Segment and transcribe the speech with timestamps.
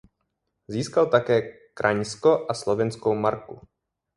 [0.67, 1.41] Získal také
[1.77, 3.61] Kraňsko a Slovinskou marku.